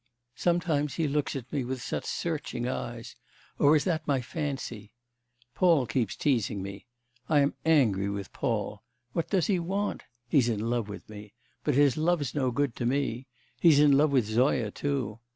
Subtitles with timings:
[0.35, 3.15] Sometimes he looks at me with such searching eyes
[3.59, 4.93] or is that my fancy?
[5.53, 6.87] Paul keeps teasing me.
[7.29, 8.81] I am angry with Paul.
[9.13, 10.01] What does he want?
[10.27, 11.33] He's in love with me...
[11.63, 13.27] but his love's no good to me.
[13.59, 15.19] He's in love with Zoya too.